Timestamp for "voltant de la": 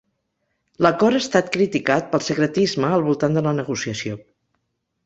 3.11-3.57